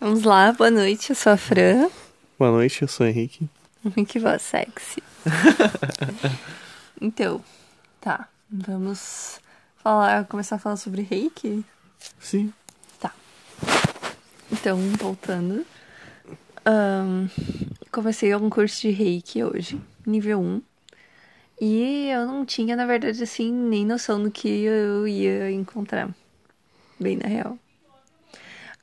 [0.00, 1.90] Vamos lá, boa noite, eu sou a Fran.
[2.38, 3.46] Boa noite, eu sou o Henrique.
[4.08, 5.02] Que voz sexy.
[6.98, 7.44] então,
[8.00, 8.26] tá.
[8.50, 9.38] Vamos
[9.76, 11.62] falar, começar a falar sobre reiki?
[12.18, 12.50] Sim.
[12.98, 13.12] Tá.
[14.50, 15.66] Então, voltando.
[16.64, 17.28] ahn,
[17.92, 20.62] comecei um curso de reiki hoje, nível 1.
[21.60, 26.08] E eu não tinha, na verdade, assim, nem noção do que eu ia encontrar.
[26.98, 27.58] Bem na real.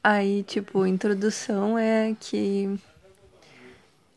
[0.10, 2.79] Aí, tipo, introdução é que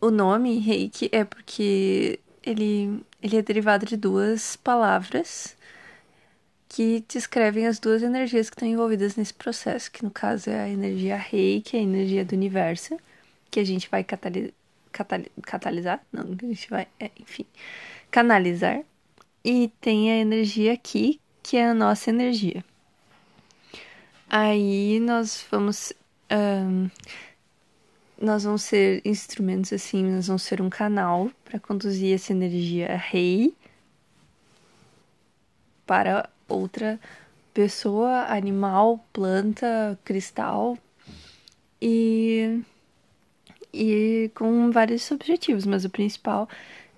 [0.01, 5.57] o nome reiki é porque ele, ele é derivado de duas palavras
[6.69, 10.69] que descrevem as duas energias que estão envolvidas nesse processo, que no caso é a
[10.69, 12.97] energia reiki, a energia do universo,
[13.51, 14.55] que a gente vai catali
[14.93, 17.47] catali catalisar, não, que a gente vai, é, enfim,
[18.13, 18.85] canalizar,
[19.45, 22.65] e tem a energia aqui, que é a nossa energia.
[24.31, 25.93] Aí nós vamos.
[26.31, 26.89] ahn,
[28.21, 33.55] nós vamos ser instrumentos assim, nós vamos ser um canal para conduzir essa energia rei
[35.87, 37.01] para outra
[37.53, 40.79] pessoa, animal, planta, cristal
[41.83, 42.63] e
[43.73, 46.49] e com vários objetivos, mas o principal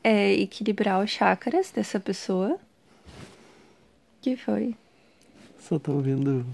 [0.05, 2.59] é equilibrar os chakras dessa pessoa.
[4.21, 4.75] Que foi?
[5.59, 6.45] Só tô ouvindo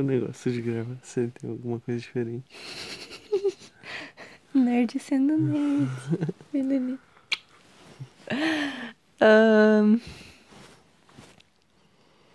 [0.00, 0.96] o negócio de gravar.
[1.02, 2.44] Se tem alguma coisa diferente.
[4.54, 5.88] Nerd sendo nerd.
[9.20, 10.00] Ahn,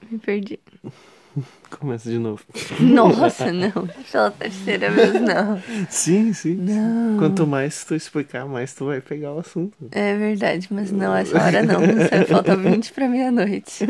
[0.10, 0.60] Me perdi.
[1.72, 2.44] Começa de novo.
[2.80, 3.72] Nossa, não.
[4.12, 5.62] Pela terceira vez, não.
[5.90, 6.56] Sim, sim.
[6.56, 7.18] Não.
[7.18, 9.76] Quanto mais tu explicar, mais tu vai pegar o assunto.
[9.92, 11.80] É verdade, mas não, essa hora não.
[12.28, 13.88] Falta 20 pra meia-noite.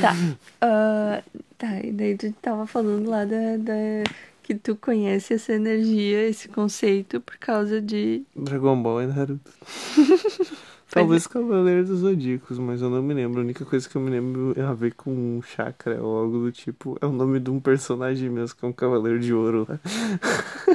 [0.00, 0.14] Tá.
[0.60, 1.22] ah,
[1.62, 4.10] tá, e daí tu tava falando lá da, da-
[4.42, 8.24] que tu conhece essa energia, esse conceito, por causa de.
[8.34, 9.50] Dragon Ball e Naruto.
[10.90, 13.40] Talvez Cavaleiros dos Zodíacos, mas eu não me lembro.
[13.40, 16.52] A única coisa que eu me lembro é a ver com chakra ou algo do
[16.52, 16.98] tipo.
[17.00, 19.78] É o nome de um personagem mesmo, que é um Cavaleiro de Ouro lá.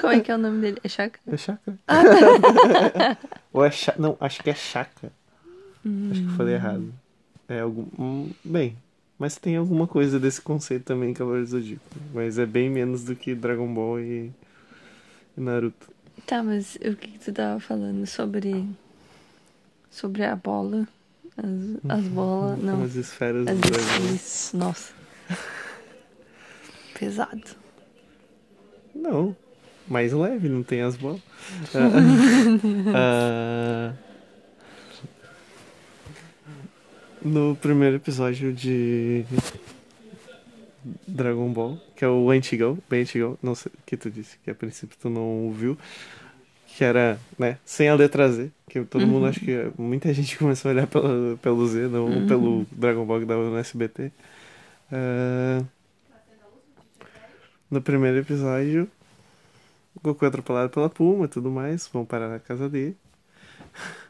[0.01, 0.77] Como é que é o nome dele?
[0.83, 1.21] É Chakra?
[1.27, 1.77] É chakra?
[3.53, 4.01] ou é chakra?
[4.01, 5.11] Não, acho que é chakra.
[6.09, 6.91] Acho que eu falei errado.
[7.47, 7.85] É algum.
[7.99, 8.75] hum, bem,
[9.19, 11.83] mas tem alguma coisa desse conceito também em Cavaleiros do Zodíaco.
[12.13, 14.31] Mas é bem menos do que Dragon Ball e,
[15.37, 15.89] e Naruto.
[16.25, 18.67] Tá, mas o que, que tu tava falando sobre.
[19.89, 20.87] Sobre a bola?
[21.37, 22.59] As, as bolas.
[22.61, 22.83] Não.
[22.83, 24.15] As esferas As do dragão.
[24.15, 24.93] isso, nossa.
[26.99, 27.43] Pesado.
[28.93, 29.35] Não,
[29.87, 31.21] mais leve, não tem as bolas.
[32.93, 33.93] Ah,
[37.27, 39.25] no primeiro episódio de
[41.05, 44.49] Dragon Ball, que é o antigão, bem antigão, não sei o que tu disse, que
[44.49, 45.77] a princípio tu não ouviu,
[46.67, 50.69] que era, né, sem a letra Z, que todo mundo, acho que muita gente começou
[50.69, 54.11] a olhar pela, pelo Z, não pelo Dragon Ball que dava no SBT.
[54.91, 55.63] Ah,
[57.69, 58.89] no primeiro episódio,
[59.95, 62.95] o Goku é atropelado pela Puma e tudo mais, vão parar na casa dele.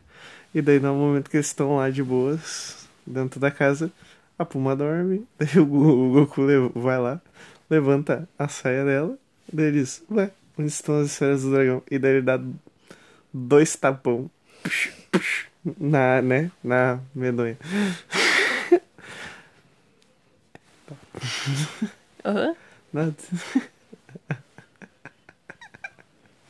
[0.56, 2.77] E daí, no momento que eles estão lá de boas,
[3.08, 3.92] dentro da casa,
[4.38, 6.44] a Puma dorme, daí o, Goku
[6.76, 7.22] vai lá,
[7.70, 9.18] levanta a saia dela,
[9.52, 11.82] daí ele diz, ué, onde estão as esferas do dragão?
[11.90, 12.40] E daí ele dá
[13.34, 14.30] dois tapão
[15.80, 17.58] na, né, na medonha.
[22.26, 22.56] Aham.
[22.94, 23.16] Nada.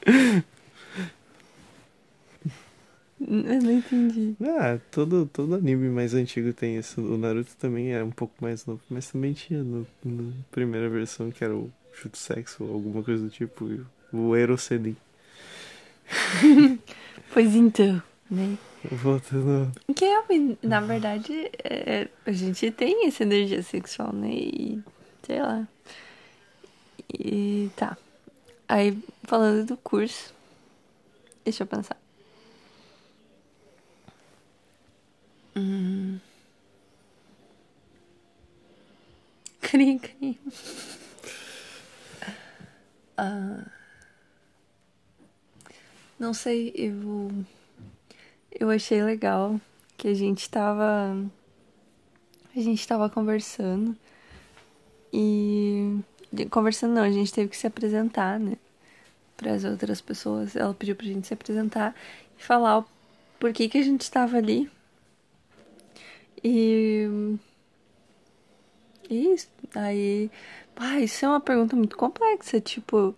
[3.30, 4.36] Eu não entendi.
[4.42, 7.02] Ah, todo, todo anime mais antigo tem isso.
[7.02, 11.30] O Naruto também era um pouco mais novo, mas também tinha no, na primeira versão
[11.30, 13.70] que era o chute sexo ou alguma coisa do tipo,
[14.14, 14.96] o Erosenin.
[17.34, 18.02] Pois então,
[18.32, 18.58] né?
[18.90, 19.72] Voltando.
[19.94, 20.24] Que é,
[20.64, 24.30] na verdade, é, a gente tem essa energia sexual, né?
[24.32, 24.82] E
[25.24, 25.68] sei lá.
[27.14, 27.98] E tá.
[28.68, 30.34] Aí, falando do curso,
[31.44, 31.98] deixa eu pensar.
[35.56, 36.20] Hum.
[39.62, 40.40] Cri, cri.
[43.18, 43.66] Ah,
[46.28, 47.32] não sei, eu.
[48.52, 49.60] Eu achei legal
[49.96, 51.16] que a gente tava.
[52.54, 53.96] A gente tava conversando.
[55.14, 56.00] E.
[56.52, 58.58] Conversando não, a gente teve que se apresentar, né?
[59.38, 60.54] Para as outras pessoas.
[60.56, 61.96] Ela pediu pra gente se apresentar
[62.38, 62.86] e falar o
[63.40, 64.70] por que, a gente estava ali.
[66.44, 67.38] E.
[69.10, 69.48] e isso.
[69.74, 70.30] Aí
[70.76, 72.60] Ah, isso é uma pergunta muito complexa.
[72.60, 73.16] Tipo,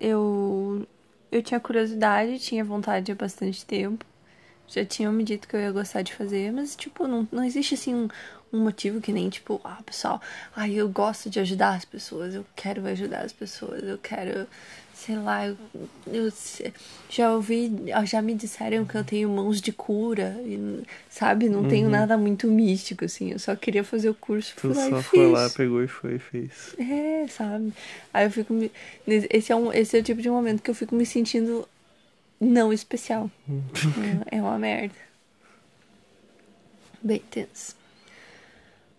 [0.00, 0.86] eu,
[1.30, 4.04] eu tinha curiosidade, tinha vontade há bastante tempo.
[4.66, 7.74] Já tinham me dito que eu ia gostar de fazer, mas, tipo, não, não existe
[7.74, 8.08] assim um,
[8.52, 10.20] um motivo que nem, tipo, ah, pessoal,
[10.54, 14.46] ah, eu gosto de ajudar as pessoas, eu quero ajudar as pessoas, eu quero,
[14.98, 15.56] sei lá, eu,
[16.08, 16.32] eu
[17.08, 17.70] já ouvi,
[18.04, 21.48] já me disseram que eu tenho mãos de cura, e, sabe?
[21.48, 21.68] Não uhum.
[21.68, 25.48] tenho nada muito místico, assim, eu só queria fazer o curso, tu só foi lá,
[25.50, 26.74] pegou e foi e fez.
[26.78, 27.72] É, sabe?
[28.12, 28.72] Aí eu fico me...
[29.06, 31.66] Esse é, um, esse é o tipo de momento que eu fico me sentindo
[32.40, 33.30] não especial.
[34.30, 34.94] é uma merda.
[37.00, 37.77] Bem tenso.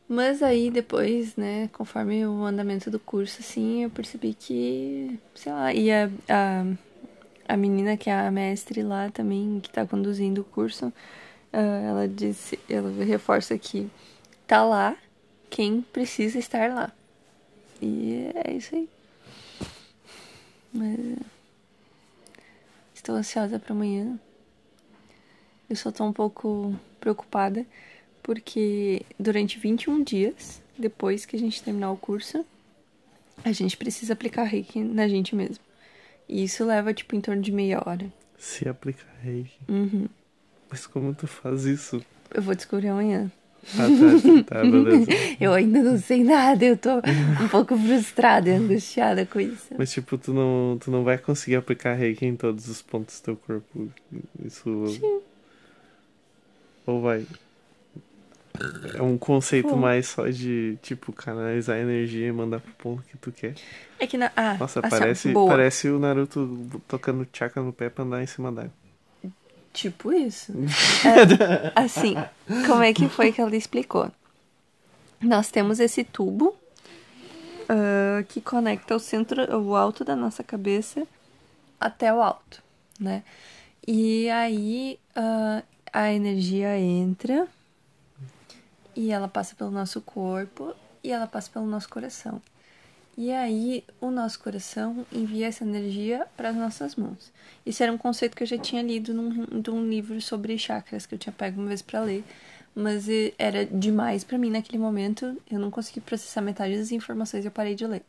[0.10, 5.74] Mas aí depois, né, conforme o andamento do curso, assim, eu percebi que, sei lá,
[5.74, 10.44] e a, a, a menina que é a mestre lá também, que tá conduzindo o
[10.44, 13.88] curso, uh, ela disse, ela reforça que
[14.48, 14.98] tá lá
[15.50, 16.92] quem precisa estar lá.
[17.80, 18.90] E é isso aí.
[20.74, 21.20] Mas
[23.00, 24.20] Estou ansiosa para amanhã.
[25.70, 27.66] Eu só tô um pouco preocupada
[28.30, 32.46] porque durante 21 dias depois que a gente terminar o curso,
[33.44, 35.64] a gente precisa aplicar reiki na gente mesmo.
[36.28, 38.06] E isso leva tipo em torno de meia hora.
[38.38, 39.58] Se aplicar reiki.
[39.68, 40.08] Uhum.
[40.70, 42.06] Mas como tu faz isso?
[42.32, 43.32] Eu vou descobrir amanhã.
[43.74, 43.88] Ah,
[44.46, 45.10] tá, tá, beleza.
[45.42, 49.74] eu ainda não sei nada, eu tô um pouco frustrada e angustiada com isso.
[49.76, 53.24] Mas, tipo, tu não, tu não vai conseguir aplicar reiki em todos os pontos do
[53.24, 53.90] teu corpo.
[54.46, 54.86] Isso.
[55.00, 55.20] Sim.
[56.86, 57.26] Ou vai.
[58.96, 59.76] É um conceito Pô.
[59.76, 63.56] mais só de, tipo, canalizar energia e mandar pro ponto que tu quer.
[64.00, 64.32] É que na.
[64.36, 68.52] Ah, Nossa, assim, parece, parece o Naruto tocando chakra no pé pra andar em cima
[68.52, 68.72] d'água.
[69.72, 70.52] Tipo isso.
[71.06, 72.16] é, assim,
[72.66, 74.12] como é que foi que ela explicou?
[75.22, 76.56] Nós temos esse tubo
[77.70, 81.06] uh, que conecta o centro, o alto da nossa cabeça
[81.80, 82.64] até o alto,
[83.00, 83.24] né?
[83.88, 85.64] E aí uh,
[85.94, 87.48] a energia entra
[89.00, 92.42] e ela passa pelo nosso corpo e ela passa pelo nosso coração.
[93.18, 97.32] E aí o nosso coração envia essa energia para as nossas mãos.
[97.66, 101.20] Isso era um conceito que eu já tinha lido num, livro sobre chakras que eu
[101.20, 102.26] tinha pego uma vez para ler,
[102.76, 103.06] mas
[103.38, 105.42] era demais para mim naquele momento.
[105.50, 108.04] Eu não consegui processar metade das informações e eu parei de ler.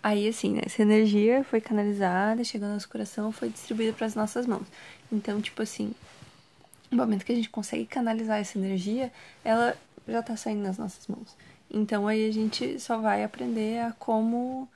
[0.00, 4.14] Aí assim, né, essa energia foi canalizada, chegou no nosso coração, foi distribuída para as
[4.14, 4.68] nossas mãos.
[5.10, 5.92] Então, tipo assim,
[6.92, 9.12] no momento que a gente consegue canalizar essa energia,
[9.44, 9.76] ela
[10.06, 11.36] já tá saindo nas nossas mãos.
[11.70, 14.68] Então aí a gente só vai aprender a como.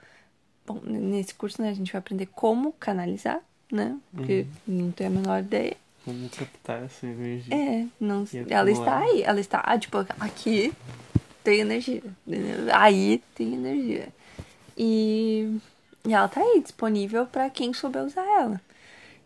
[0.67, 3.41] Bom, nesse curso, né, a gente vai aprender como canalizar,
[3.71, 3.99] né?
[4.13, 4.79] Porque uhum.
[4.85, 5.77] não tem a menor ideia.
[6.05, 7.55] Como captar essa energia.
[7.55, 10.73] É, não, ela está aí, ela está, ah, tipo, aqui
[11.45, 12.03] tem energia,
[12.73, 14.09] aí tem energia.
[14.77, 15.59] E,
[16.07, 18.61] e ela tá aí, disponível para quem souber usar ela.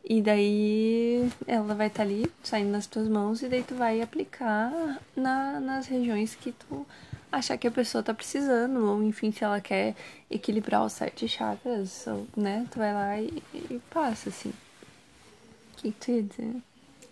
[0.07, 4.03] E daí ela vai estar tá ali, saindo nas tuas mãos, e daí tu vai
[4.03, 6.87] aplicar na, nas regiões que tu
[7.33, 9.95] achar que a pessoa tá precisando, ou enfim, se ela quer
[10.31, 12.67] equilibrar os sete chakras, ou, né?
[12.71, 14.51] Tu vai lá e, e passa, assim.
[14.51, 16.57] O que, tu ia dizer?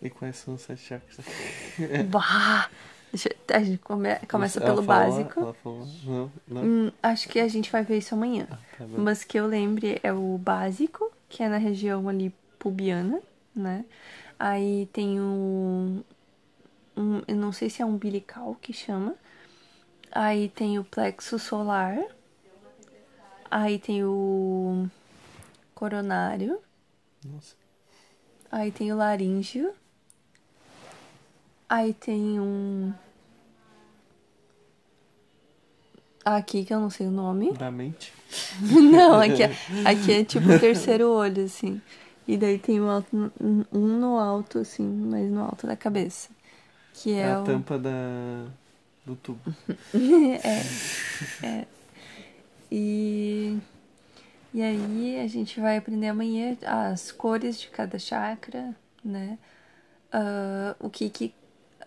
[0.02, 1.18] E quais são os sete chakras?
[2.10, 2.68] bah!
[3.52, 5.40] A gente come, começa ela pelo falou, básico.
[5.40, 6.62] Ela falou, não, não.
[6.62, 8.46] Hum, acho que a gente vai ver isso amanhã.
[8.50, 12.32] Ah, tá Mas que eu lembre é o básico, que é na região ali
[12.62, 13.20] pubiana,
[13.54, 13.84] né?
[14.38, 16.04] Aí tem o.
[16.96, 19.16] Um, eu não sei se é umbilical que chama,
[20.14, 21.98] Aí tem o plexo solar.
[23.50, 24.86] Aí tem o
[25.74, 26.60] coronário.
[27.24, 27.56] Nossa.
[28.50, 29.72] Aí tem o laríngeo.
[31.66, 32.92] Aí tem um.
[36.22, 37.52] Aqui que eu não sei o nome.
[37.54, 38.12] Da mente?
[38.60, 39.50] não, aqui é,
[39.88, 41.80] aqui é tipo o terceiro olho, assim.
[42.26, 46.30] E daí tem um, alto, um no alto, assim, mas no alto da cabeça.
[46.94, 47.44] Que é, é a o...
[47.44, 48.46] tampa da
[49.04, 49.40] do tubo.
[51.42, 51.66] é, é.
[52.70, 53.58] E,
[54.54, 58.74] e aí a gente vai aprender amanhã as cores de cada chakra,
[59.04, 59.38] né?
[60.14, 61.34] Uh, o que que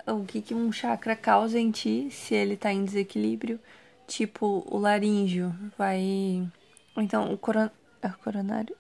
[0.08, 3.60] o que que um chakra causa em ti se ele tá em desequilíbrio.
[4.08, 6.48] Tipo, o laríngeo vai...
[6.96, 7.70] Então, o coron...
[8.02, 8.76] É coronário?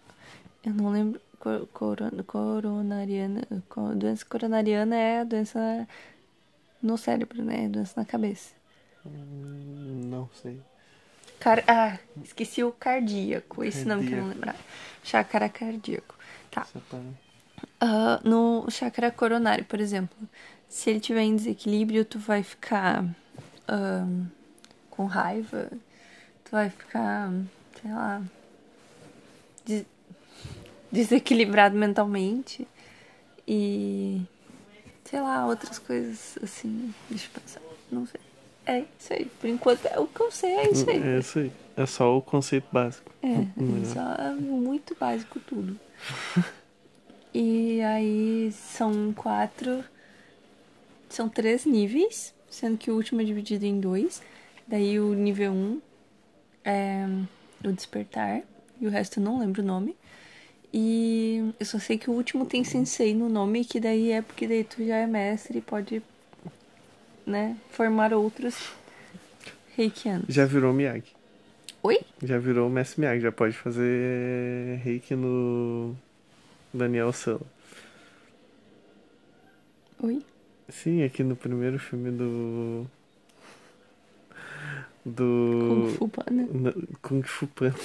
[0.63, 1.19] Eu não lembro.
[1.45, 3.47] Cor, coron, coronariana...
[3.95, 5.87] Doença coronariana é a doença
[6.81, 7.69] no cérebro, né?
[7.69, 8.55] Doença na cabeça.
[9.05, 10.59] Hum, não sei.
[11.39, 13.63] Car ah, esqueci o cardíaco.
[13.63, 13.89] Esse cardíaco.
[13.89, 14.55] nome que eu não lembrar.
[15.03, 16.15] Chakra cardíaco.
[16.49, 16.65] Tá.
[17.79, 20.17] Uh, no chakra coronário, por exemplo,
[20.67, 24.27] se ele tiver em desequilíbrio, tu vai ficar uh,
[24.89, 25.69] com raiva,
[26.43, 27.31] tu vai ficar,
[27.79, 28.23] sei lá,
[29.63, 29.85] des-
[30.95, 32.67] desequilibrado mentalmente
[33.47, 34.21] e
[35.03, 37.61] sei lá, outras coisas assim, deixa eu pensar,
[37.91, 38.21] não sei.
[38.65, 41.03] É isso aí, por enquanto é o que eu sei, é isso aí.
[41.03, 41.51] É isso aí.
[41.77, 43.11] É só o conceito básico.
[43.21, 43.45] É,
[43.85, 45.79] só é muito básico tudo.
[47.33, 49.83] e aí são quatro.
[51.09, 54.23] São três níveis, sendo que o último é dividido em dois.
[54.67, 55.79] Daí o nível um
[56.63, 57.05] é
[57.63, 58.41] o despertar,
[58.81, 59.95] e o resto eu não lembro o nome.
[60.77, 64.45] E eu só sei que o último tem sensei no nome, que daí é porque
[64.45, 66.03] daí tu já é mestre e pode,
[67.25, 68.73] né, formar outros
[69.77, 70.25] reikianos.
[70.27, 71.15] Já virou Miyagi.
[71.81, 72.01] Oi?
[72.21, 73.21] Já virou o Mestre Miyagi.
[73.21, 75.95] Já pode fazer reiki no
[76.73, 77.39] Daniel Sala.
[80.03, 80.21] Oi?
[80.67, 82.85] Sim, aqui no primeiro filme do.
[85.05, 85.93] Kung Do.
[85.99, 86.47] Fu Panda.
[86.51, 87.75] no- Kung Fu Panda.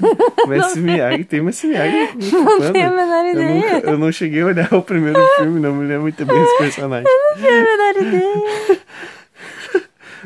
[0.48, 1.24] Mestre Miyagi.
[1.24, 3.74] Tem Mestre Miyagi Kung Não tenho a menor Eu, ideia.
[3.74, 6.58] nunca, eu não cheguei a olhar o primeiro filme, não me lembro muito bem esse
[6.58, 7.04] personagem.
[7.04, 8.80] Não tenho a menor ideia.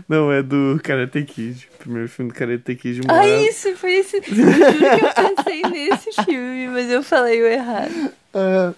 [0.09, 1.69] Não, é do Karate Kid.
[1.77, 4.17] O primeiro filme do Karate Kid Ah, mora- isso, foi esse.
[4.17, 4.51] Eu juro
[4.99, 8.11] que eu pensei nesse filme, mas eu falei o errado.
[8.35, 8.73] Ah,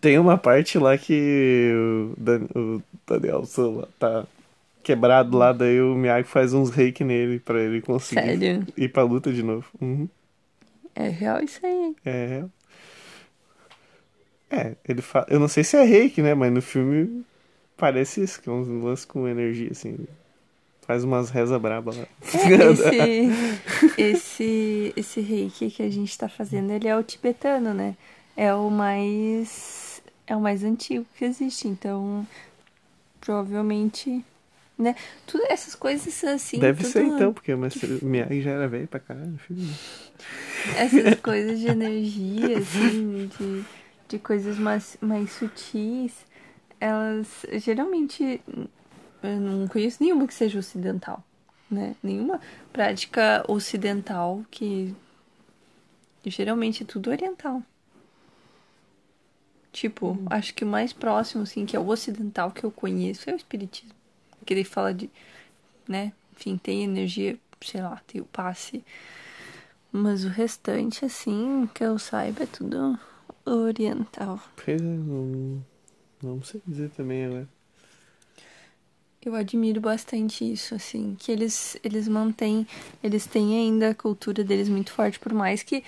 [0.00, 4.24] tem uma parte lá que o, Dan, o Daniel lá tá
[4.82, 8.66] quebrado lá, daí o Miyagi faz uns reiki nele pra ele conseguir Sério?
[8.76, 9.66] ir pra luta de novo.
[9.80, 10.08] Uhum.
[10.94, 11.94] É real isso aí.
[12.04, 12.44] É.
[14.50, 15.26] É, ele fala.
[15.30, 16.34] Eu não sei se é reiki, né?
[16.34, 17.24] Mas no filme
[17.76, 19.96] parece isso, que é uns lances com energia, assim.
[20.82, 22.06] Faz umas rezas brabas lá.
[22.34, 27.96] É, esse, esse, esse reiki que a gente tá fazendo, ele é o tibetano, né?
[28.36, 30.02] É o mais.
[30.26, 32.26] É o mais antigo que existe, então.
[33.20, 34.22] Provavelmente.
[34.78, 34.96] Né?
[35.26, 36.58] Tudo essas coisas assim.
[36.58, 39.62] Deve ser então, porque mestre Miyagi já era velho pra caralho filme.
[39.66, 39.74] né?
[40.76, 43.64] essas coisas de energia, assim, de,
[44.08, 46.24] de coisas mais, mais sutis,
[46.80, 48.40] elas geralmente
[49.22, 51.24] eu não conheço nenhuma que seja ocidental,
[51.70, 51.94] né?
[52.02, 52.40] Nenhuma
[52.72, 54.94] prática ocidental que
[56.24, 57.62] geralmente é tudo oriental.
[59.72, 63.32] Tipo, acho que o mais próximo, assim, que é o ocidental que eu conheço é
[63.32, 63.94] o espiritismo.
[64.44, 65.10] Que ele fala de,
[65.88, 66.12] né?
[66.36, 68.84] Enfim, tem energia, sei lá, tem o passe.
[69.90, 72.98] Mas o restante, assim, que eu saiba, é tudo
[73.44, 74.40] oriental.
[74.56, 75.64] Pois é, não,
[76.22, 77.48] não sei dizer também agora.
[79.24, 82.66] Eu admiro bastante isso, assim, que eles, eles mantêm,
[83.04, 85.84] eles têm ainda a cultura deles muito forte, por mais que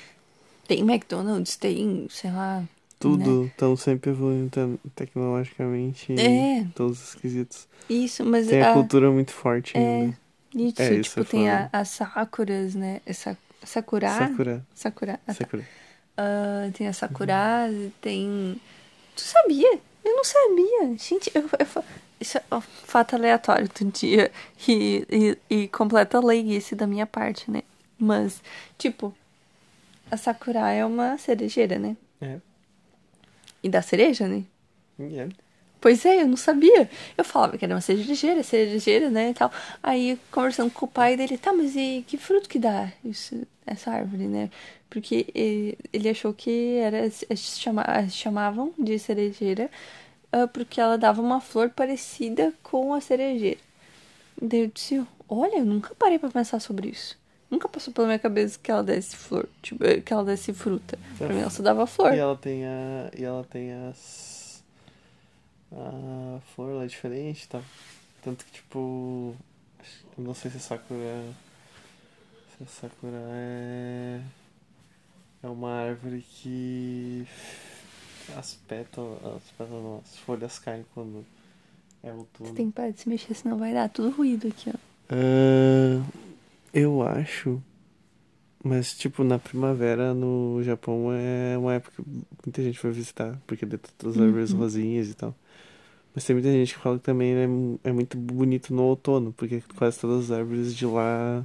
[0.69, 2.63] tem McDonald's, tem, sei lá.
[2.95, 3.25] Né?
[3.25, 6.67] Tudo estão sempre evoluindo te- tecnologicamente É.
[6.75, 7.67] todos os quesitos.
[7.89, 10.19] Isso, mas Tem a a- cultura muito forte é, ainda.
[10.55, 13.01] isso, É, isso tipo, é tem a, as Sakuras, né?
[13.05, 14.09] Essa, Sakura?
[14.09, 14.65] Sakura.
[14.75, 15.13] Sakura.
[15.15, 15.35] ah, tá.
[15.35, 15.65] Sakura.
[16.17, 17.69] Ah, tem a Sakura,
[18.01, 18.61] tem.
[19.17, 19.79] Tu sabia?
[20.05, 20.97] Eu não sabia.
[20.99, 21.85] Gente, eu, eu,
[22.21, 24.31] isso é um fato aleatório do dia
[24.69, 27.63] e, e, e completa leiguice da minha parte, né?
[27.99, 28.43] Mas,
[28.79, 29.15] tipo,
[30.11, 31.97] a Sakura é uma cerejeira, né?
[32.21, 32.39] É.
[33.65, 34.45] E da cereja, né?
[35.01, 35.29] É.
[35.81, 36.89] Pois é, eu não sabia.
[37.19, 39.51] Eu falava que era uma cerejeira, cerejeira, né, e tal.
[39.83, 43.91] Aí, conversando com o pai dele, tá, mas e que fruto que dá isso, essa
[43.91, 44.51] árvore, né?
[44.89, 49.69] Porque eh, ele achou que era, eh, chama, chamavam de cerejeira
[50.37, 53.61] ah, porque ela dava uma flor parecida com a cerejeira.
[54.41, 57.17] Daí eu disse, olha, eu nunca parei pra pensar sobre isso.
[57.51, 60.99] Nunca passou pela minha cabeça que ela desse flor, tipo, eh, que ela desse fruta.
[61.19, 62.13] Pra mim ela só dava flor.
[62.15, 63.11] E ela tem a.
[63.17, 64.63] E ela tem as.
[65.73, 67.61] A flor lá é diferente, tá?
[68.23, 69.35] Tanto que tipo.
[70.17, 71.23] não sei se a Sakura.
[72.57, 74.21] Se a Sakura é.
[75.43, 77.27] É uma árvore que.
[78.37, 79.19] As pétalas.
[79.25, 81.25] As pétalas não, as folhas caem quando
[82.03, 82.55] é Você outono.
[82.55, 84.79] tem que parar de se mexer, senão vai dar tudo ruído aqui, ó.
[85.11, 86.03] Ah,
[86.75, 87.63] eu acho.
[88.63, 92.11] Mas, tipo, na primavera no Japão é uma época que
[92.47, 94.59] muita gente vai visitar, porque tem todas as árvores Uhum.
[94.61, 95.35] rosinhas e tal.
[96.15, 97.45] Mas tem muita gente que fala que também é,
[97.91, 101.45] é muito bonito no outono, porque quase todas as árvores de lá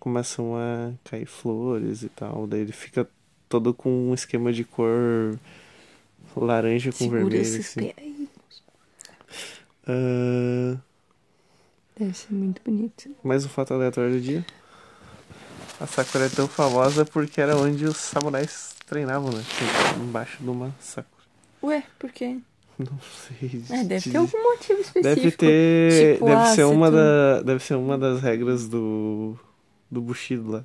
[0.00, 2.46] começam a cair flores e tal.
[2.46, 3.08] Daí ele fica
[3.48, 5.38] todo com um esquema de cor
[6.36, 7.92] laranja com Segura vermelho, esses assim.
[9.86, 10.76] Ah,
[12.02, 13.10] Deve ser muito bonito.
[13.22, 14.44] Mais um fato aleatório do dia.
[15.80, 19.40] A Sakura é tão famosa porque era onde os samurais treinavam, né?
[20.02, 21.22] Embaixo de uma Sakura.
[21.62, 22.38] Ué, por quê?
[22.76, 23.62] Não sei.
[23.70, 25.02] É, deve ter algum motivo específico.
[25.14, 26.14] Deve ter.
[26.14, 27.42] tipo, deve ah, ser se uma da.
[27.42, 29.38] Deve ser uma das regras do.
[29.88, 30.64] do Bushido lá.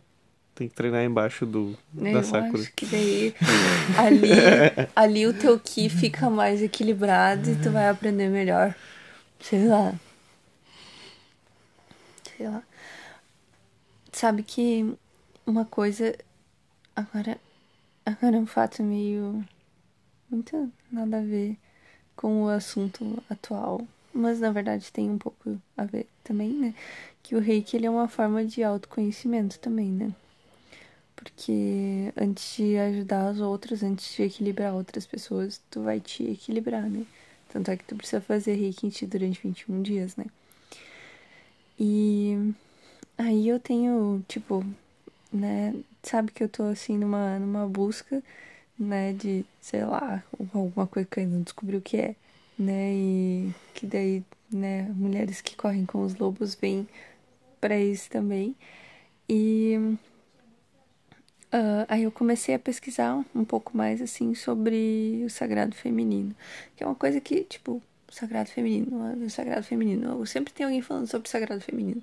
[0.56, 2.64] Tem que treinar embaixo do, Eu da Sakura.
[2.64, 3.36] acho que daí
[3.96, 4.30] ali,
[4.96, 8.74] ali o teu ki fica mais equilibrado e tu vai aprender melhor.
[9.40, 9.94] Sei lá.
[12.38, 12.64] Sei lá.
[14.14, 14.96] Sabe que
[15.46, 16.16] uma coisa.
[16.96, 17.40] Agora.
[18.06, 19.44] Agora é um fato meio.
[20.30, 21.58] Muito nada a ver
[22.16, 23.82] com o assunto atual.
[24.14, 26.76] Mas na verdade tem um pouco a ver também, né?
[27.24, 30.14] Que o reiki ele é uma forma de autoconhecimento também, né?
[31.16, 36.84] Porque antes de ajudar os outros, antes de equilibrar outras pessoas, tu vai te equilibrar,
[36.90, 37.06] né?
[37.50, 40.26] Tanto é que tu precisa fazer reiki em ti durante 21 dias, né?
[41.80, 42.54] E
[43.18, 44.66] aí eu tenho, tipo,
[45.32, 45.76] né?
[46.04, 48.24] Sabe que eu tô assim numa, numa busca,
[48.80, 49.14] né?
[49.14, 52.16] De, sei lá, alguma coisa que eu ainda não descobri o que é,
[52.60, 52.94] né?
[52.94, 54.84] E que daí, né?
[54.96, 56.88] Mulheres que correm com os lobos vêm
[57.62, 58.56] pra isso também.
[59.30, 59.98] E
[61.48, 66.36] Uh, aí eu comecei a pesquisar um pouco mais assim sobre o sagrado feminino,
[66.76, 67.82] que é uma coisa que, tipo,
[68.14, 72.02] sagrado feminino, o sagrado feminino, sempre tem alguém falando sobre o sagrado feminino.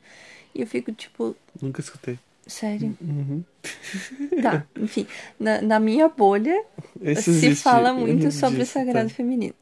[0.54, 2.18] E eu fico tipo, Nunca escutei.
[2.46, 2.96] sério?
[3.00, 3.42] Uhum.
[4.42, 5.06] Tá, enfim,
[5.38, 6.64] na, na minha bolha
[7.00, 7.62] Esse se existe.
[7.62, 9.14] fala muito sobre o Disso, sagrado tá.
[9.14, 9.54] feminino.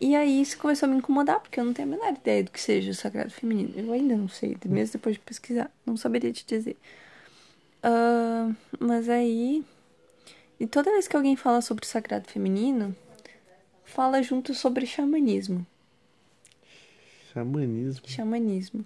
[0.00, 2.50] E aí isso começou a me incomodar, porque eu não tenho a menor ideia do
[2.50, 3.72] que seja o sagrado feminino.
[3.76, 6.76] Eu ainda não sei, mesmo depois de pesquisar, não saberia te dizer.
[7.82, 9.64] Ah, mas aí.
[10.58, 12.94] E toda vez que alguém fala sobre o sagrado feminino,
[13.84, 15.66] fala junto sobre xamanismo.
[17.32, 18.08] Xamanismo.
[18.08, 18.84] Xamanismo.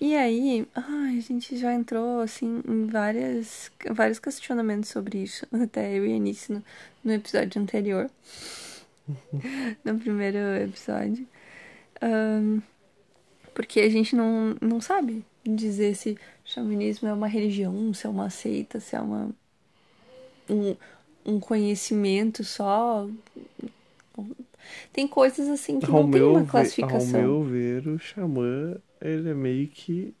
[0.00, 5.44] E aí, ai, a gente já entrou assim em várias, vários questionamentos sobre isso.
[5.52, 6.62] Até eu e a Anice no,
[7.02, 8.08] no episódio anterior.
[9.84, 11.26] no primeiro episódio.
[12.00, 12.60] Ahn,
[13.54, 18.30] porque a gente não, não sabe dizer se xamanismo é uma religião, se é uma
[18.30, 19.30] seita, se é uma,
[20.48, 20.76] um,
[21.26, 23.08] um conhecimento só.
[24.92, 27.20] Tem coisas assim que Ao não tem uma ver, ao classificação.
[27.22, 30.14] meu ver, o xamã, ele é meio que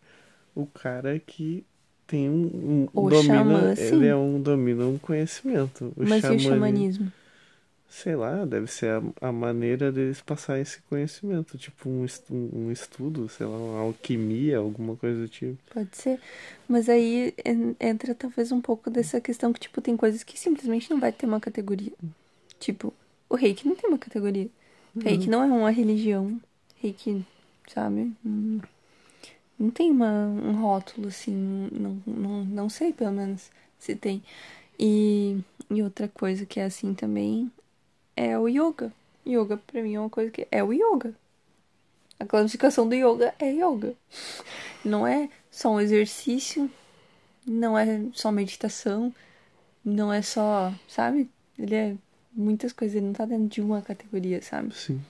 [0.54, 1.64] o cara que
[2.06, 2.46] tem um,
[2.84, 4.04] um O domina, xamã, ele sim.
[4.06, 5.92] é um domina um conhecimento.
[5.96, 7.12] O Mas e o xamani- xamanismo?
[7.90, 12.70] Sei lá, deve ser a, a maneira deles passar esse conhecimento, tipo um, estu- um
[12.70, 15.56] estudo, sei lá, uma alquimia, alguma coisa do tipo.
[15.72, 16.20] Pode ser.
[16.68, 20.90] Mas aí en- entra talvez um pouco dessa questão que, tipo, tem coisas que simplesmente
[20.90, 21.92] não vai ter uma categoria.
[22.60, 22.92] Tipo,
[23.28, 24.48] o reiki não tem uma categoria.
[25.02, 26.40] Reiki não é uma religião.
[26.76, 27.24] Reiki,
[27.68, 28.12] sabe?
[28.24, 28.60] Hum,
[29.58, 31.68] Não tem uma, um rótulo, assim.
[31.72, 34.22] Não, não, não sei, pelo menos, se tem.
[34.78, 35.38] E,
[35.70, 37.50] e outra coisa que é assim também
[38.16, 38.92] é o yoga.
[39.26, 41.14] Yoga, pra mim, é uma coisa que é o yoga.
[42.18, 43.94] A classificação do yoga é yoga.
[44.84, 46.70] Não é só um exercício,
[47.46, 49.14] não é só meditação,
[49.84, 51.30] não é só, sabe?
[51.58, 51.96] Ele é
[52.32, 54.74] muitas coisas, ele não tá dentro de uma categoria, sabe?
[54.74, 55.00] Sim.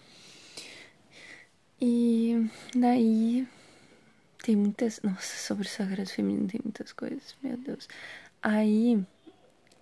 [1.80, 3.46] E daí
[4.42, 5.00] tem muitas.
[5.02, 7.88] Nossa, sobre o sagrado feminino tem muitas coisas, meu Deus.
[8.42, 9.00] Aí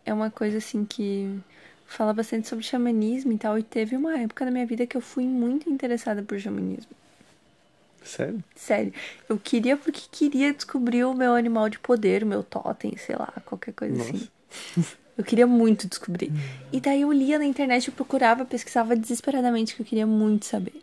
[0.04, 1.40] é uma coisa assim que
[1.86, 3.58] fala bastante sobre xamanismo e tal.
[3.58, 6.92] E teve uma época da minha vida que eu fui muito interessada por xamanismo.
[8.02, 8.44] Sério?
[8.54, 8.94] Sério.
[9.28, 13.32] Eu queria porque queria descobrir o meu animal de poder, o meu totem, sei lá,
[13.44, 14.10] qualquer coisa Nossa.
[14.10, 14.96] assim.
[15.16, 16.30] Eu queria muito descobrir.
[16.72, 20.82] E daí eu lia na internet, eu procurava, pesquisava desesperadamente, que eu queria muito saber.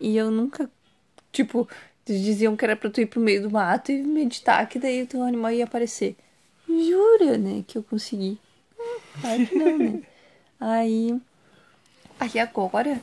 [0.00, 0.70] E eu nunca,
[1.32, 1.68] tipo,
[2.06, 5.02] eles diziam que era pra tu ir pro meio do mato e meditar, que daí
[5.02, 6.16] o teu animal ia aparecer.
[6.68, 8.38] Jura, né, que eu consegui?
[8.78, 10.00] Hum, Claro que não, né?
[10.58, 11.20] Aí,
[12.18, 12.98] aí agora,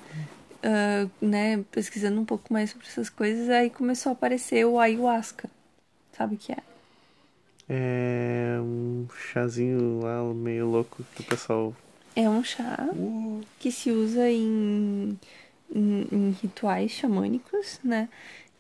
[0.64, 5.50] ah, né, pesquisando um pouco mais sobre essas coisas, aí começou a aparecer o ayahuasca.
[6.14, 6.58] Sabe o que é?
[7.70, 11.74] É um chazinho lá meio louco que o pessoal.
[12.16, 12.90] É um chá
[13.60, 15.18] que se usa em,
[15.74, 18.10] em, em rituais xamânicos, né?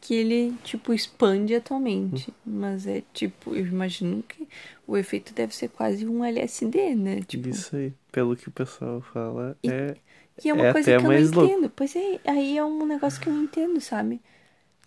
[0.01, 2.33] Que ele, tipo, expande a tua mente.
[2.45, 4.47] Mas é tipo, eu imagino que
[4.87, 7.21] o efeito deve ser quase um LSD, né?
[7.21, 7.93] Tipo, Isso aí.
[8.11, 9.95] Pelo que o pessoal fala, E- é.
[10.37, 11.45] que é uma é coisa que eu não louco.
[11.45, 11.69] entendo.
[11.69, 14.19] Pois é, aí é um negócio que eu não entendo, sabe?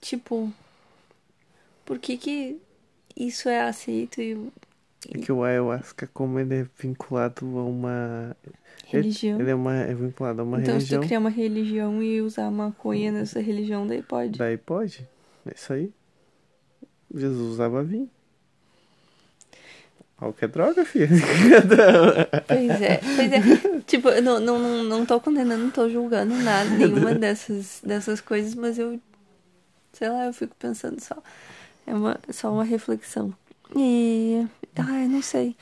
[0.01, 0.53] Tipo,
[1.85, 2.61] por que que
[3.17, 4.53] isso é aceito e
[5.09, 8.37] É que o ayahuasca, como ele é vinculado a uma.
[8.87, 9.41] religião?
[9.41, 11.03] Ele é, uma, é vinculado a uma então, religião.
[11.03, 14.39] se tu criar uma religião e usar maconha nessa religião, daí pode.
[14.39, 15.09] Daí pode.
[15.47, 15.93] É isso aí.
[17.15, 18.11] Jesus usava vinho.
[20.17, 21.09] Qualquer droga, filho.
[22.47, 23.81] Pois é, pois é.
[23.87, 28.21] Tipo, eu não, não, não, não tô condenando, não tô julgando nada, nenhuma dessas, dessas
[28.21, 29.01] coisas, mas eu,
[29.93, 31.17] sei lá, eu fico pensando só.
[31.87, 33.33] É uma, só uma reflexão.
[33.75, 34.47] E.
[34.77, 35.57] Ai, não sei.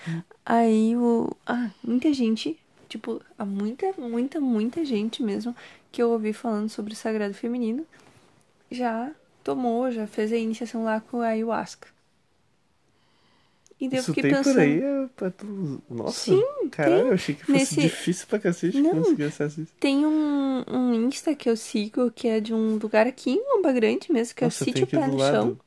[0.45, 1.31] Aí o.
[1.47, 2.59] Ah, muita gente.
[2.89, 5.55] Tipo, há muita, muita, muita gente mesmo
[5.91, 7.85] que eu ouvi falando sobre o sagrado feminino
[8.71, 9.11] já
[9.43, 11.89] tomou, já fez a iniciação lá com a ayahuasca.
[13.81, 14.55] E daí eu fiquei tem pensando.
[14.55, 15.83] Por aí é pra tu...
[15.91, 17.07] Nossa, Sim, caralho, tem.
[17.09, 17.81] eu achei que fosse Nesse...
[17.81, 19.73] difícil pra cacete Não, conseguir acesso a isso.
[19.81, 23.73] Tem um, um Insta que eu sigo que é de um lugar aqui em Lomba
[23.73, 25.59] Grande mesmo, que Nossa, é o Sítio Pé no Chão.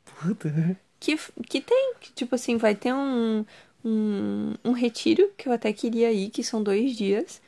[0.99, 3.45] Que, que tem, que, tipo assim, vai ter um,
[3.86, 7.41] um, um retiro que eu até queria ir, que são dois dias.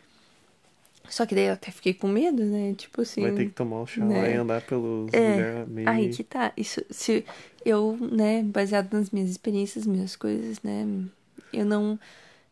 [1.10, 2.73] Só que daí eu até fiquei com medo, né?
[2.77, 3.21] Tipo assim.
[3.21, 4.36] Vai ter que tomar o chá né?
[4.36, 5.89] e andar pelos é, lugares meio.
[5.89, 6.53] Aí que tá.
[6.55, 7.25] Isso, se
[7.65, 10.86] eu, né, baseado nas minhas experiências, minhas coisas, né?
[11.51, 11.99] Eu não.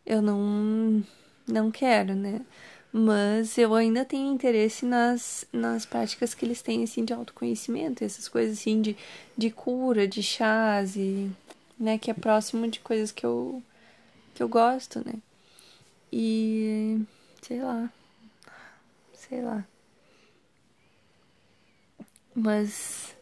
[0.05, 1.03] Eu não.
[1.47, 2.41] Não quero, né?
[2.97, 8.27] Mas eu ainda tenho interesse nas, nas práticas que eles têm, assim, de autoconhecimento, essas
[8.27, 8.97] coisas, assim, de,
[9.37, 11.29] de cura, de chás e.
[11.79, 13.61] Né, que é próximo de coisas que eu.
[14.33, 15.13] que eu gosto, né?
[16.11, 16.99] E.
[17.41, 17.91] sei lá
[19.29, 19.67] sei lá.
[22.33, 23.15] Mas.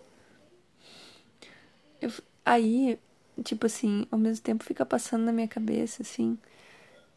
[2.01, 2.11] Eu,
[2.45, 2.99] aí,
[3.43, 6.37] tipo assim, ao mesmo tempo fica passando na minha cabeça, assim,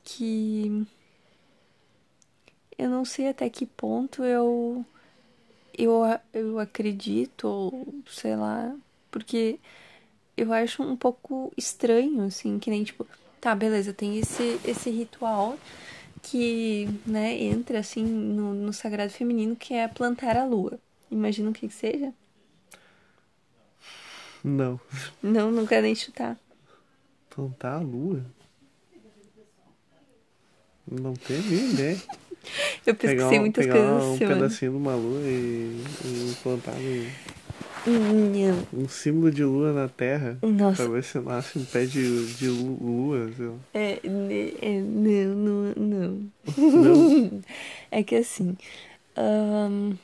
[0.05, 0.87] que.
[2.79, 4.85] Eu não sei até que ponto eu.
[5.77, 8.75] Eu, eu acredito, ou sei lá,
[9.11, 9.61] porque
[10.37, 13.07] eu acho um pouco estranho, assim, que nem tipo,
[13.41, 15.57] tá, beleza, tem esse, esse ritual
[16.23, 20.81] que né, entra assim no, no sagrado feminino, que é plantar a lua.
[21.11, 22.13] Imagina o que, que seja?
[24.43, 24.81] Não.
[25.23, 26.37] Não, não quero nem chutar.
[27.31, 28.25] Plantar a lua?
[30.91, 31.99] Não tenho nem ideia.
[32.87, 34.37] Eu pesquisei pegar, muitas pegar coisas um semana.
[34.37, 37.29] pedacinho de uma lua e, e plantar no...
[38.73, 40.39] Um símbolo de lua na terra.
[40.43, 40.83] Nossa.
[40.83, 43.31] Pra ver se nasce um pé de, de lua.
[43.73, 46.31] É, é, não, não, não.
[46.57, 47.43] não.
[47.91, 48.57] é que assim.
[49.17, 49.97] Um,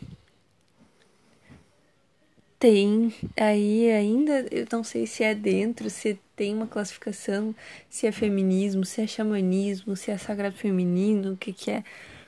[2.59, 7.55] tem aí ainda, eu não sei se é dentro, se tem uma classificação,
[7.91, 11.85] se é feminismo, se é xamanismo, se é sagrado feminino, o que que é.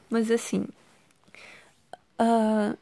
[0.09, 0.67] Mas assim,
[2.21, 2.77] uh,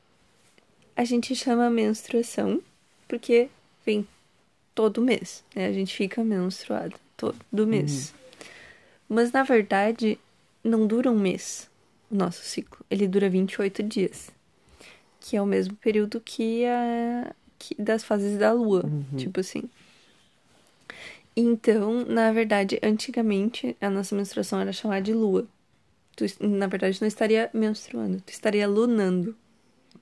[0.97, 2.61] a gente chama menstruação
[3.09, 3.49] porque
[3.85, 4.07] vem
[4.75, 5.67] todo mês, né?
[5.67, 8.11] A gente fica menstruada todo mês.
[8.11, 9.17] Uhum.
[9.17, 10.19] Mas na verdade,
[10.63, 11.71] não dura um mês
[12.11, 12.85] o nosso ciclo.
[12.91, 14.31] Ele dura 28 dias.
[15.21, 19.17] Que é o mesmo período que a que, das fases da lua, uhum.
[19.17, 19.63] tipo assim.
[21.37, 25.47] Então, na verdade, antigamente a nossa menstruação era chamada de lua.
[26.17, 29.37] Tu, na verdade, não estaria menstruando, tu estaria lunando.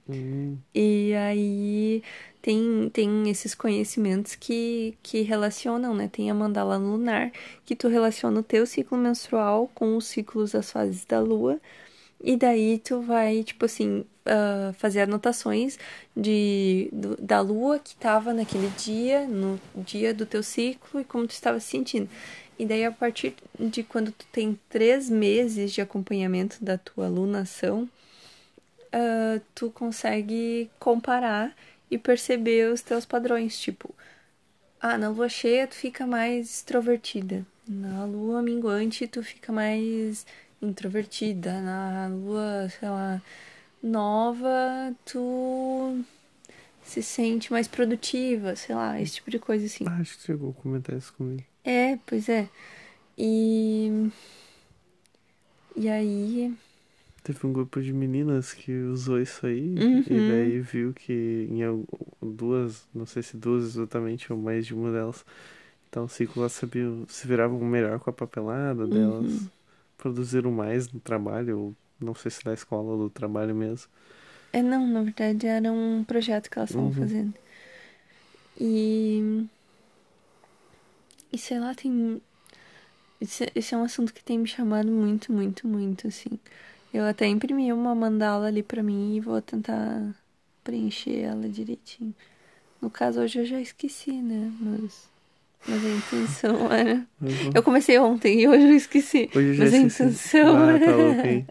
[0.08, 0.58] Uhum.
[0.74, 2.02] E aí
[2.40, 6.08] tem, tem esses conhecimentos que, que relacionam, né?
[6.10, 7.30] Tem a mandala lunar,
[7.64, 11.60] que tu relaciona o teu ciclo menstrual com os ciclos das fases da lua.
[12.22, 15.78] E daí tu vai, tipo assim, uh, fazer anotações
[16.16, 21.26] de, do, da lua que estava naquele dia, no dia do teu ciclo e como
[21.26, 22.08] tu estava se sentindo.
[22.58, 27.88] E daí, a partir de quando tu tem três meses de acompanhamento da tua alunação,
[28.92, 31.54] uh, tu consegue comparar
[31.90, 33.94] e perceber os teus padrões, tipo,
[34.80, 40.26] ah, na lua cheia tu fica mais extrovertida, na lua minguante tu fica mais
[40.60, 43.22] introvertida, na lua, sei lá,
[43.82, 46.02] nova tu
[46.82, 49.84] se sente mais produtiva, sei lá, esse tipo de coisa assim.
[49.88, 51.44] Acho que chegou a comentar isso comigo.
[51.64, 52.48] É, pois é.
[53.16, 54.10] E.
[55.76, 56.54] E aí.
[57.22, 60.04] Teve um grupo de meninas que usou isso aí uhum.
[60.10, 61.60] e daí viu que em
[62.20, 65.24] duas, não sei se duas exatamente, ou mais de uma delas,
[65.88, 69.48] então ciclo elas sabiam, se viravam melhor com a papelada delas, uhum.
[69.96, 73.88] produziram mais no trabalho, ou não sei se da escola ou do trabalho mesmo.
[74.52, 76.94] É, não, na verdade era um projeto que elas estavam uhum.
[76.94, 77.34] fazendo.
[78.60, 79.46] E.
[81.32, 82.20] E sei lá, tem.
[83.20, 86.38] Esse, esse é um assunto que tem me chamado muito, muito, muito, assim.
[86.92, 90.14] Eu até imprimi uma mandala ali pra mim e vou tentar
[90.62, 92.14] preencher ela direitinho.
[92.80, 94.52] No caso, hoje eu já esqueci, né?
[94.60, 95.08] Mas,
[95.66, 96.94] mas a intenção era.
[97.20, 97.50] Uhum.
[97.54, 99.30] Eu comecei ontem e hoje eu esqueci.
[99.34, 100.02] Hoje eu já mas esqueci.
[100.02, 100.86] a intenção ah, era.
[100.86, 101.46] Tá louco, hein?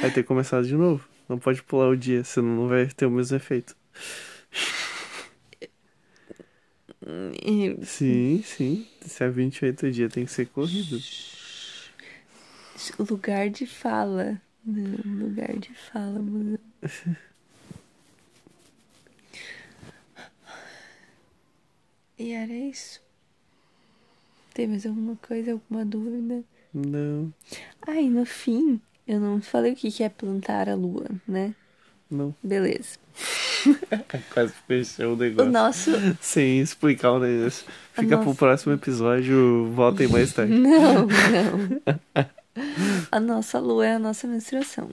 [0.00, 1.06] Vai ter que começar de novo.
[1.28, 3.76] Não pode pular o dia, senão não vai ter o mesmo efeito.
[7.84, 8.86] Sim, sim.
[9.00, 10.98] Se é 28 dias, tem que ser corrido.
[12.98, 14.40] Lugar de fala.
[14.64, 16.58] Não, lugar de fala, mano.
[22.18, 23.00] e era isso.
[24.54, 26.44] Tem mais alguma coisa, alguma dúvida?
[26.74, 27.32] Não,
[27.86, 31.54] Ai, no fim, eu não falei o que é plantar a lua, né?
[32.10, 32.34] não.
[32.42, 32.98] Beleza.
[34.32, 35.50] Quase fechou o O negócio.
[35.50, 35.90] nosso.
[36.20, 37.64] Sem explicar o negócio.
[37.92, 38.38] Fica pro Nossa.
[38.38, 40.52] próximo episódio, voltem mais tarde.
[40.58, 41.80] Não, não.
[43.10, 44.90] A nossa lua é a nossa menstruação.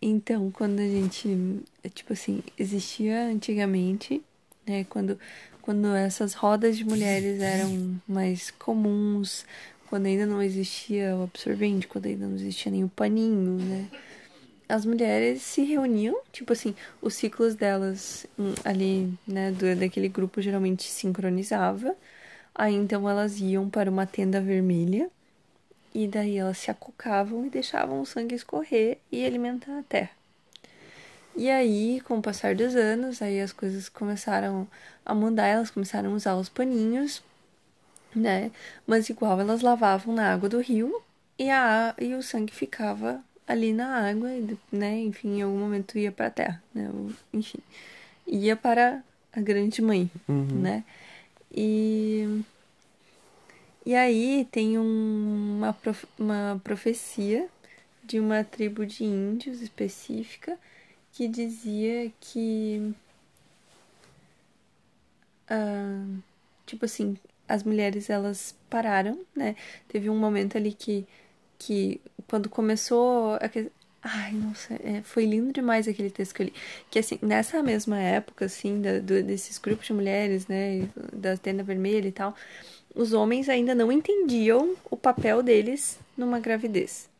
[0.00, 1.60] Então, quando a gente,
[1.94, 4.22] tipo assim, existia antigamente,
[4.66, 5.18] né, quando,
[5.60, 9.44] quando essas rodas de mulheres eram mais comuns,
[9.88, 13.86] quando ainda não existia o absorvente, quando ainda não existia nem o paninho, né,
[14.70, 20.40] as mulheres se reuniam, tipo assim, os ciclos delas hum, ali, né, do, daquele grupo
[20.40, 21.94] geralmente sincronizava,
[22.54, 25.10] aí então elas iam para uma tenda vermelha,
[25.94, 30.10] e daí elas se acocavam e deixavam o sangue escorrer e alimentar a terra.
[31.36, 34.68] E aí, com o passar dos anos, aí as coisas começaram
[35.04, 37.22] a mudar, elas começaram a usar os paninhos,
[38.14, 38.50] né?
[38.86, 41.02] Mas igual elas lavavam na água do rio
[41.38, 45.00] e, a, e o sangue ficava ali na água, e, né?
[45.00, 46.90] Enfim, em algum momento ia para a terra, né?
[46.92, 47.58] Ou, Enfim,
[48.26, 50.60] ia para a grande mãe, Uhum.
[50.60, 50.84] né?
[51.52, 52.42] E,
[53.84, 57.48] e aí tem um- uma, prof- uma profecia
[58.04, 60.58] de uma tribo de índios específica
[61.12, 62.94] que dizia que,
[65.48, 66.04] ah,
[66.66, 67.16] tipo assim,
[67.48, 69.56] as mulheres elas pararam, né?
[69.88, 71.04] Teve um momento ali que,
[71.60, 73.38] que quando começou.
[74.02, 76.54] Ai, nossa, é, foi lindo demais aquele texto que eu li.
[76.90, 81.62] Que, assim, nessa mesma época, assim, da, do- desses grupos de mulheres, né, da tenda
[81.62, 82.34] vermelha e tal,
[82.94, 87.10] os homens ainda não entendiam o papel deles numa gravidez.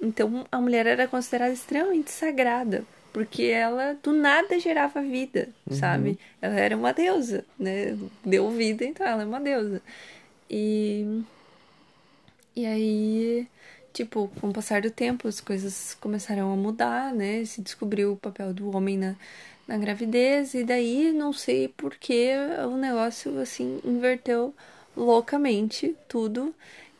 [0.00, 6.18] Então, a mulher era considerada extremamente sagrada, porque ela do nada gerava vida, sabe?
[6.40, 7.98] Ela era uma deusa, né?
[8.24, 9.82] Deu vida, então ela é uma deusa.
[10.48, 11.22] E
[12.54, 13.48] e aí,
[13.92, 17.44] tipo, com o passar do tempo, as coisas começaram a mudar, né?
[17.44, 19.16] Se descobriu o papel do homem na,
[19.66, 22.32] na gravidez, e daí não sei por que
[22.70, 24.54] o negócio, assim, inverteu
[24.96, 26.54] loucamente tudo.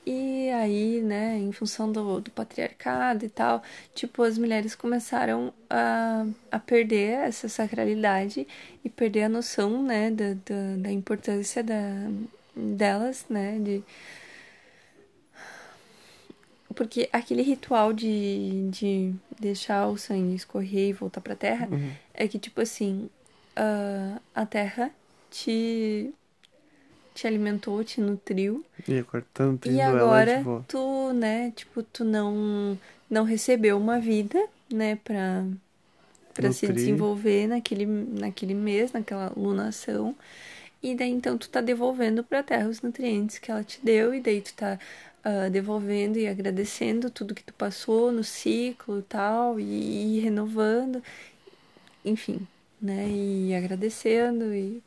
[0.04, 3.62] E aí, né, em função do, do patriarcado e tal,
[3.94, 8.46] tipo, as mulheres começaram a, a perder essa sacralidade
[8.84, 11.76] e perder a noção, né, da, da, da importância da,
[12.56, 13.84] delas, né, de,
[16.72, 21.68] porque aquele ritual de, de deixar o sangue escorrer e voltar pra terra
[22.14, 23.08] é que, tipo assim,
[23.56, 24.90] ah, a terra
[25.30, 26.12] te,
[27.14, 28.64] te alimentou, te nutriu.
[28.88, 32.78] E agora tendo E agora tu, né, tipo, tu não,
[33.10, 34.38] não recebeu uma vida,
[34.72, 35.44] né, pra,
[36.34, 40.14] pra se desenvolver naquele, naquele mês, naquela lunação.
[40.82, 44.20] E daí então tu tá devolvendo pra terra os nutrientes que ela te deu, e
[44.20, 44.78] daí tu tá
[45.24, 51.02] ah, devolvendo e agradecendo tudo que tu passou no ciclo e tal, e, e renovando,
[52.04, 52.46] enfim,
[52.80, 54.82] né, e agradecendo e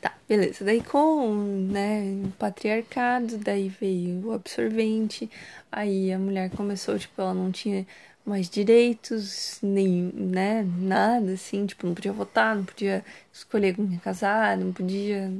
[0.00, 0.64] Tá, beleza.
[0.64, 1.34] Daí com,
[1.70, 5.30] né, o patriarcado, daí veio o absorvente,
[5.70, 7.86] aí a mulher começou, tipo, ela não tinha
[8.24, 13.98] mais direitos, nem, né, nada, assim, tipo, não podia votar, não podia escolher com quem
[13.98, 15.30] casar, não podia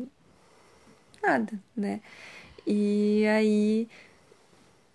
[1.23, 2.01] nada, né.
[2.73, 3.89] E aí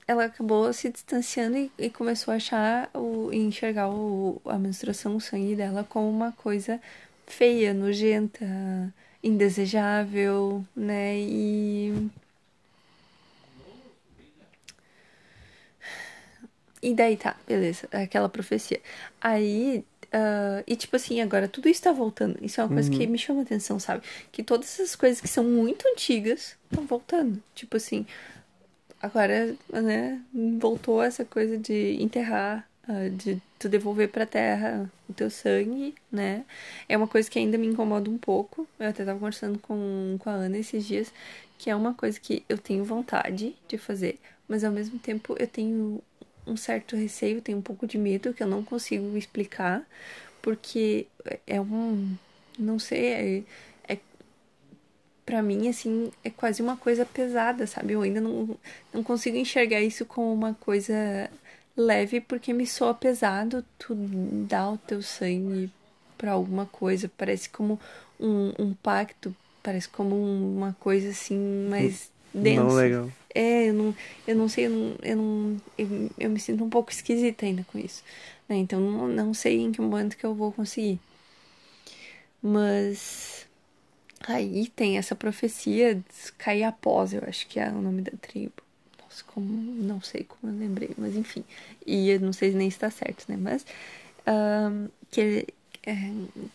[0.08, 5.22] ela acabou se distanciando e, e começou a achar, o, enxergar o, a menstruação, o
[5.22, 6.80] sangue dela como uma coisa
[7.28, 8.46] feia, nojenta,
[9.24, 11.18] indesejável, né?
[11.20, 12.10] E.
[16.82, 18.80] E daí tá, beleza, aquela profecia.
[19.20, 22.38] Aí, ah, e tipo assim, agora tudo isso tá voltando.
[22.42, 24.04] Isso é uma coisa que me chama atenção, sabe?
[24.32, 27.42] Que todas essas coisas que são muito antigas estão voltando.
[27.54, 28.06] Tipo assim,
[29.02, 30.22] agora, né,
[30.60, 36.44] voltou essa coisa de enterrar, ah, de tu devolver pra terra o teu sangue, né?
[36.90, 38.68] É uma coisa que ainda me incomoda um pouco.
[38.80, 41.12] Eu até tava conversando com, com a Ana esses dias,
[41.58, 45.48] que é uma coisa que eu tenho vontade de fazer, mas ao mesmo tempo eu
[45.48, 46.02] tenho
[46.48, 49.86] um certo receio, tenho um pouco de medo que eu não consigo explicar,
[50.42, 51.08] porque
[51.48, 52.16] é um,
[52.58, 53.46] não sei,
[53.88, 54.00] é, é
[55.26, 57.94] para mim assim é quase uma coisa pesada, sabe?
[57.94, 58.58] Eu ainda não,
[58.94, 61.30] não consigo enxergar isso como uma coisa
[61.76, 63.96] leve porque me soa pesado tu
[64.48, 65.70] dar o teu sangue
[66.18, 67.80] pra alguma coisa, parece como
[68.20, 72.64] um, um pacto, parece como uma coisa assim mais densa.
[72.64, 73.12] Não legal.
[73.36, 73.96] É, eu não,
[74.28, 77.66] eu não sei, eu não, eu, não eu, eu me sinto um pouco esquisita ainda
[77.72, 78.04] com isso,
[78.50, 78.56] né?
[78.58, 81.00] Então não, não sei em que momento que eu vou conseguir.
[82.42, 83.46] Mas
[84.28, 88.54] Aí tem essa profecia de cair após, eu acho que é o nome da tribo.
[89.00, 89.46] Nossa, como.
[89.48, 91.44] Não sei como eu lembrei, mas enfim.
[91.86, 93.38] E eu não sei nem se está certo, né?
[93.38, 93.66] Mas.
[94.28, 95.46] Um, que,
[95.86, 95.96] é,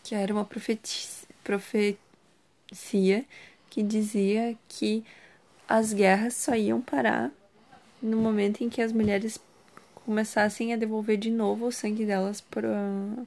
[0.02, 3.24] que era uma profecia, profecia
[3.70, 5.04] que dizia que
[5.70, 7.30] as guerras só iam parar
[8.02, 9.38] no momento em que as mulheres
[10.04, 12.68] começassem a devolver de novo o sangue delas para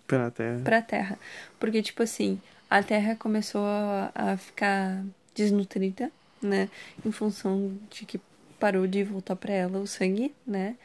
[0.06, 0.62] Pra terra.
[0.64, 1.20] pra terra.
[1.60, 5.04] Porque, tipo assim, a terra começou a, a ficar
[5.34, 6.70] desnutrida, né?
[7.06, 8.20] Em função de que
[8.60, 10.76] parou de voltar pra ela o sangue, né?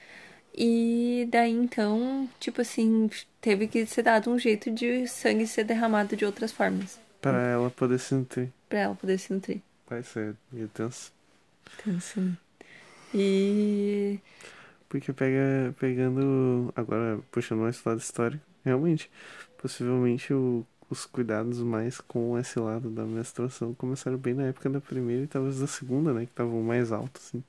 [0.56, 6.14] E daí então, tipo assim, teve que ser dado um jeito de sangue ser derramado
[6.16, 6.98] de outras formas.
[7.20, 8.48] Pra ela poder se nutrir.
[8.68, 9.60] Pra ela poder se nutrir.
[9.88, 11.12] Vai ser meio tenso.
[11.74, 12.36] Então, assim.
[13.14, 14.18] E.
[14.88, 16.72] Porque pega, pegando.
[16.74, 19.10] Agora, puxando mais lado histórico, realmente,
[19.58, 24.80] possivelmente o, os cuidados mais com esse lado da menstruação começaram bem na época da
[24.80, 26.24] primeira e talvez da segunda, né?
[26.24, 27.44] Que estavam mais altos, assim.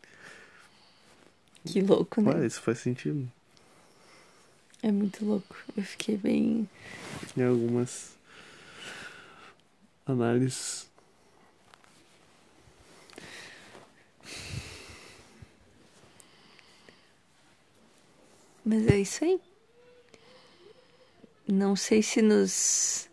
[1.65, 2.31] Que louco, né?
[2.31, 3.29] Ué, isso faz sentido.
[4.81, 5.55] É muito louco.
[5.75, 6.69] Eu fiquei bem.
[7.35, 8.17] Em algumas
[10.05, 10.88] análises.
[18.69, 19.41] Mas é isso aí.
[21.47, 23.09] Não sei se nos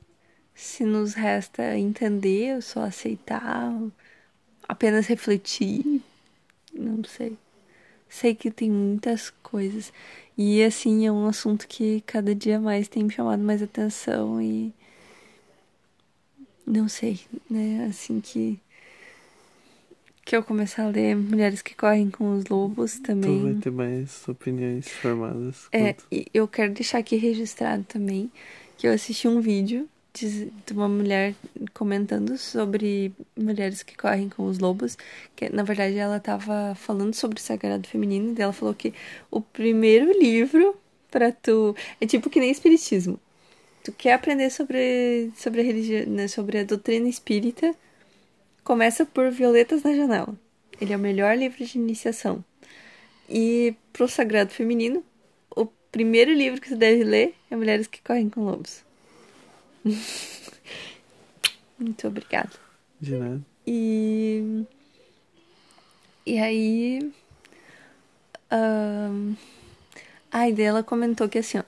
[0.55, 3.73] se nos resta entender ou só aceitar,
[4.69, 6.03] apenas refletir.
[6.75, 7.39] Não sei.
[8.07, 9.91] Sei que tem muitas coisas.
[10.37, 14.75] E assim, é um assunto que cada dia mais tem me chamado mais atenção e
[16.67, 17.87] não sei, né?
[17.89, 18.61] Assim que
[20.27, 23.39] que eu começar a ler Mulheres que Correm com os Lobos também.
[23.39, 25.69] Tu vai ter mais opiniões formadas.
[25.71, 28.31] É, quanto- e eu quero deixar aqui registrado também
[28.77, 31.33] que eu assisti um vídeo de, de uma mulher
[31.73, 34.99] comentando sobre mulheres que correm com os lobos,
[35.37, 38.93] que na verdade ela estava falando sobre o sagrado feminino, e ela falou que
[39.31, 40.75] o primeiro livro
[41.09, 43.21] para tu é tipo que nem espiritismo.
[43.85, 47.73] Tu quer aprender sobre sobre a religião, né, sobre a doutrina espírita,
[48.67, 50.35] começa por Violetas na Janela.
[50.81, 52.45] Ele é o melhor livro de iniciação.
[53.29, 55.05] E pro sagrado feminino,
[55.55, 58.85] o primeiro livro que você deve ler é Mulheres que Correm com Lobos.
[61.79, 62.51] Muito obrigada.
[63.01, 63.41] De nada.
[63.65, 64.65] E.
[66.27, 67.13] E aí.
[70.33, 71.63] A ideia ela comentou que assim, ó,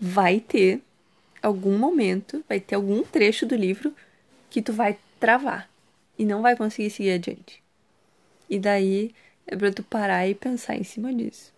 [0.00, 0.82] vai ter
[1.40, 3.94] algum momento, vai ter algum trecho do livro
[4.50, 5.69] que tu vai travar
[6.20, 7.62] e não vai conseguir seguir adiante.
[8.48, 9.14] E daí
[9.46, 11.50] é pra tu parar e pensar em cima disso.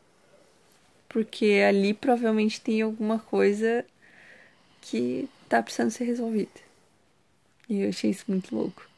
[1.09, 3.85] Porque ali provavelmente tem alguma coisa
[4.81, 6.61] que tá precisando ser resolvida.
[7.69, 8.89] E eu achei isso muito louco.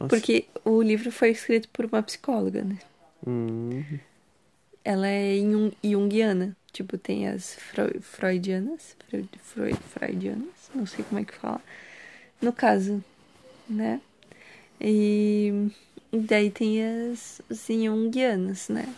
[0.00, 0.08] Nossa.
[0.08, 2.78] Porque o livro foi escrito por uma psicóloga, né?
[3.26, 3.82] Hum,
[4.84, 6.56] Ela é jung- junguiana.
[6.72, 8.96] Tipo, tem as freu- freudianas.
[9.08, 10.70] Freud, Freud, freudianas.
[10.74, 11.60] Não sei como é que fala.
[12.40, 13.02] No caso,
[13.68, 14.00] né?
[14.80, 15.70] E
[16.12, 18.92] daí tem as, as junguianas, né?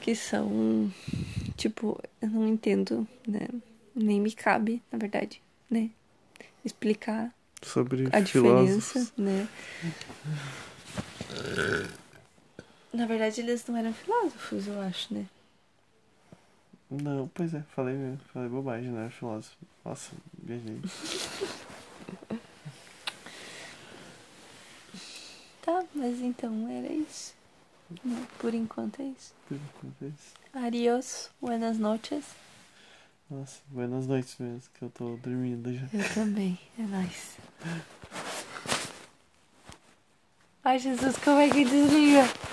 [0.00, 0.92] Que são...
[1.56, 3.46] Tipo, eu não entendo, né?
[3.94, 5.90] Nem me cabe, na verdade, né?
[6.64, 8.24] Explicar sobre a filósofos.
[8.24, 9.48] diferença, né?
[12.92, 15.26] Na verdade, eles não eram filósofos, eu acho, né?
[16.90, 17.94] Não, pois é, falei,
[18.32, 19.56] falei bobagem, não era filósofo.
[19.84, 20.10] Nossa,
[20.42, 20.80] viajei.
[25.70, 27.32] Tá, mas então era isso.
[28.38, 29.32] Por enquanto é isso.
[29.46, 30.34] Por enquanto é isso.
[30.52, 32.24] Adiós, buenas noches.
[33.30, 35.86] Nossa, buenas noites mesmo, que eu tô dormindo já.
[35.92, 37.36] Eu também, é nóis.
[40.64, 42.24] Ai, Jesus, como é que desliga?